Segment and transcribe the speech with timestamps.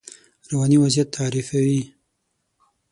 [0.51, 1.81] رواني وضعیت تعریفوي.